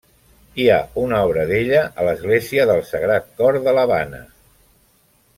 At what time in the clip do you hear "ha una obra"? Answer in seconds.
0.69-1.43